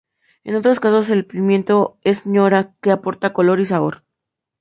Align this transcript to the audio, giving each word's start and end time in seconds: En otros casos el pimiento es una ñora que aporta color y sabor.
En 0.43 0.55
otros 0.55 0.79
casos 0.79 1.11
el 1.11 1.27
pimiento 1.27 1.99
es 2.03 2.25
una 2.25 2.33
ñora 2.33 2.73
que 2.81 2.89
aporta 2.89 3.33
color 3.33 3.59
y 3.59 3.67
sabor. 3.67 4.03